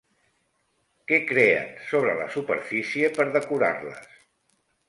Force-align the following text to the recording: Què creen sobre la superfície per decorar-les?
Què 1.11 1.19
creen 1.31 1.69
sobre 1.91 2.17
la 2.21 2.27
superfície 2.39 3.15
per 3.19 3.29
decorar-les? 3.39 4.13